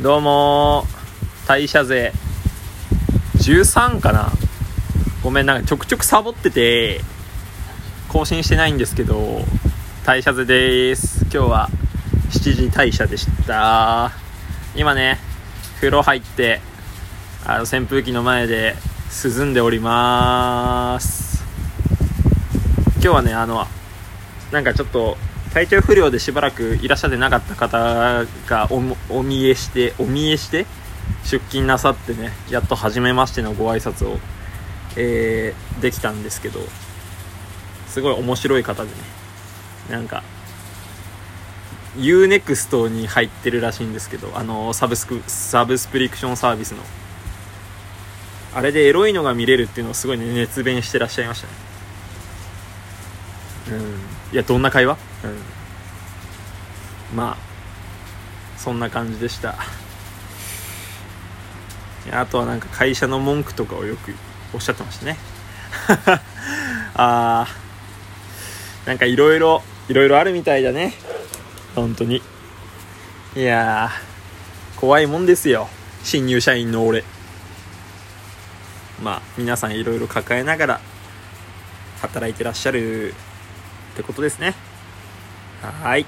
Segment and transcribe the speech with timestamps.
[0.00, 0.84] どうも
[1.48, 2.12] 代謝税
[3.38, 4.30] 13かな。
[5.24, 7.00] ごめんなんかちょくちょくサボってて
[8.08, 9.40] 更新してないんですけど
[10.06, 11.24] 代謝税です。
[11.24, 11.68] 今日は
[12.30, 14.12] 7時代謝でした。
[14.76, 15.18] 今ね
[15.78, 16.60] 風呂入って
[17.44, 18.76] あの扇風機の前で
[19.24, 21.44] 涼んでおります。
[22.92, 23.66] 今日はねあの
[24.52, 25.16] なんかちょっと
[25.52, 30.66] 体調不良でしばらくいらっしゃってなかった方がおお見えしてお見えして
[31.24, 34.18] 出勤なさってねやっと初めましてのご挨拶を、
[34.96, 36.60] えー、できたんですけど
[37.86, 38.96] すごい面白い方でね
[39.90, 40.22] なんか
[41.96, 46.82] UNEXT に入ってるらしいんですけどあのサブスクサブスプリクションサービスの。
[48.54, 51.52] あれでエロいのが見れるっていうのをすごい、ね、熱弁してらっしゃいましたね。
[53.78, 54.17] うん。
[54.32, 54.96] いやどんな会話？
[55.24, 55.28] う
[57.14, 57.16] ん。
[57.16, 57.36] まあ
[58.58, 59.54] そんな感じでした。
[62.10, 64.14] あとはなんか会社の文句とかをよく
[64.54, 65.16] おっしゃってましたね。
[66.94, 70.94] あーなんかいろいろいろいろあるみたいだね。
[71.74, 72.22] 本当に。
[73.36, 73.90] いや
[74.76, 75.68] 怖いもんですよ。
[76.02, 77.04] 新入社員の俺。
[79.02, 80.80] まあ皆さんいろいろ抱えながら
[82.02, 83.14] 働いてらっしゃる
[83.98, 84.54] ってことですね。
[85.60, 86.06] はい。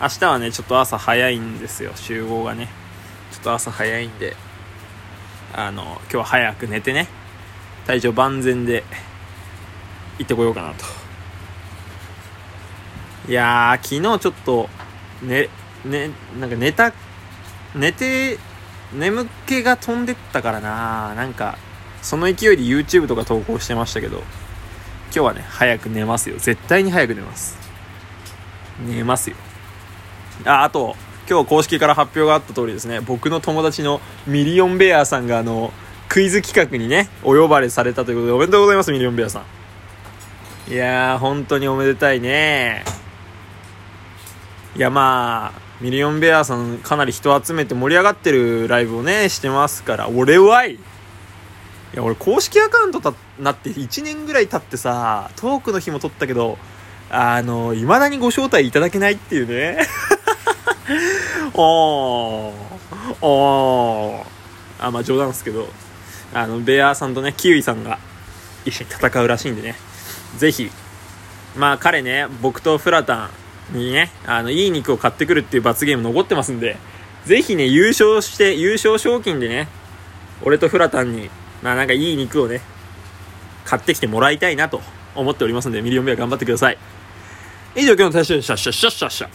[0.00, 1.92] 明日はねちょっと朝早いんですよ。
[1.94, 2.68] 集合がね。
[3.30, 4.34] ちょっと朝早いんで。
[5.52, 7.06] あの今日は早く寝てね。
[7.86, 8.82] 体調万全で
[10.18, 10.84] 行ってこようかなと。
[13.28, 14.68] いやー昨日ちょっと
[15.22, 15.48] ね
[15.84, 16.92] ねなんか寝た
[17.76, 18.38] 寝て
[18.92, 21.58] 眠気が飛んでったからななんか
[22.02, 24.24] その勢いで YouTube とか投稿してましたけど。
[25.06, 26.36] 今日はね、早く寝ますよ。
[26.38, 27.56] 絶対に早く寝ます。
[28.86, 29.36] 寝ますよ。
[30.44, 30.96] あ、あと、
[31.28, 35.72] 今日公式から発表があった通りですね、僕の友達のミリオンベアさんがあの、
[36.08, 39.44] クイズ企画にね、お呼ばれされたということで、おめでとうございます、ミリオンベアさ
[40.68, 40.72] ん。
[40.72, 42.84] いやー、本当におめでたいね。
[44.76, 50.78] いや、まあ、ミリオンベアさんかなり人集めて盛り上がってるライブをね、してますから、俺はいい
[51.94, 56.58] や、俺公式アカウントたなって1年ぐらい経ってさ、トークの日も撮ったけど、
[57.10, 59.86] あの、未だにご招待いただけないっていうね。
[61.54, 62.54] おー、
[63.22, 64.86] おー。
[64.86, 65.68] あ、まあ冗談ですけど、
[66.32, 67.98] あの、ベアーさんとね、キウイさんが
[68.64, 69.76] 一緒に戦うらしいんでね、
[70.36, 70.70] ぜひ、
[71.56, 73.30] まあ彼ね、僕とフラタ
[73.72, 76.76] ンにね、あの、いい肉を買ってくるっていう罰ゲーム残ってますんで、
[77.24, 79.68] ぜひね、優勝して、優勝賞金でね、
[80.42, 81.30] 俺とフラタンに
[81.64, 82.60] まあなんかいい肉をね、
[83.64, 84.80] 買ってきてもらいたいなと
[85.14, 86.78] 思っておりますので、ミリオンベア頑張ってください。
[87.74, 88.56] 以上今日の対象でした。
[88.56, 89.28] シャッシャッシャッシャ。